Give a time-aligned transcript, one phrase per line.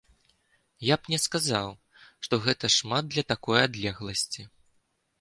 [0.93, 1.69] Я б не сказаў,
[2.29, 4.53] што гэта шмат для такой адлегласці.